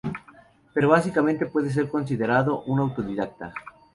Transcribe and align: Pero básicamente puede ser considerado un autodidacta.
Pero 0.73 0.89
básicamente 0.89 1.45
puede 1.45 1.69
ser 1.69 1.87
considerado 1.87 2.63
un 2.63 2.79
autodidacta. 2.79 3.53